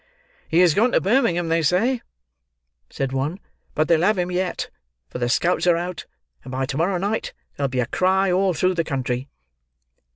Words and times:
"He 0.47 0.61
has 0.61 0.73
gone 0.73 0.93
to 0.93 0.99
Birmingham, 0.99 1.49
they 1.49 1.61
say," 1.61 2.01
said 2.89 3.11
one: 3.13 3.39
"but 3.75 3.87
they'll 3.87 4.01
have 4.01 4.17
him 4.17 4.31
yet, 4.31 4.71
for 5.11 5.19
the 5.19 5.29
scouts 5.29 5.67
are 5.67 5.77
out, 5.77 6.07
and 6.43 6.51
by 6.51 6.65
to 6.65 6.77
morrow 6.77 6.97
night 6.97 7.33
there'll 7.55 7.67
be 7.67 7.81
a 7.81 7.85
cry 7.85 8.31
all 8.31 8.55
through 8.55 8.73
the 8.73 8.83
country." 8.83 9.29